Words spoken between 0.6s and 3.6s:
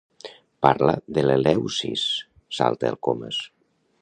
Parla de l'Eleusis! —salta el Comas.